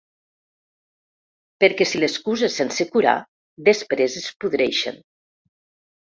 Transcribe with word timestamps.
Perquè 1.63 1.85
si 1.89 1.99
les 2.03 2.15
cuses 2.29 2.55
sense 2.61 2.87
curar 2.95 3.13
després 3.67 4.15
es 4.23 4.31
podreixen. 4.45 4.97